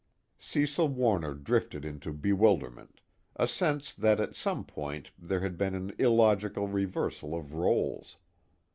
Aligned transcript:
_Cecil 0.43 0.87
Warner 0.87 1.35
drifted 1.35 1.85
into 1.85 2.11
bewilderment, 2.11 3.01
a 3.35 3.47
sense 3.47 3.93
that 3.93 4.19
at 4.19 4.33
some 4.35 4.65
point 4.65 5.11
there 5.15 5.41
had 5.41 5.59
been 5.59 5.75
an 5.75 5.91
illogical 5.99 6.67
reversal 6.67 7.37
of 7.37 7.53
roles. 7.53 8.17